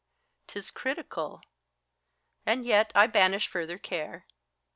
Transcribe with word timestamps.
'T 0.47 0.57
is 0.57 0.71
critical; 0.71 1.41
and 2.43 2.65
yet 2.65 2.91
I 2.95 3.05
banish 3.05 3.47
further 3.47 3.77
care. 3.77 4.25